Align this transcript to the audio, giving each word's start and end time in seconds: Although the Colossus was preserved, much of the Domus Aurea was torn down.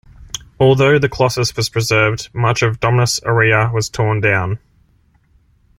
Although 0.59 0.97
the 0.97 1.07
Colossus 1.07 1.55
was 1.55 1.69
preserved, 1.69 2.29
much 2.33 2.63
of 2.63 2.73
the 2.73 2.79
Domus 2.79 3.21
Aurea 3.23 3.69
was 3.71 3.87
torn 3.87 4.19
down. 4.19 4.57